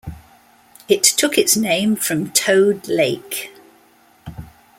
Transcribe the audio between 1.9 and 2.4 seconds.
from